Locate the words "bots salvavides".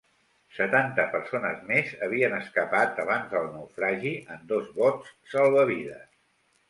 4.81-6.09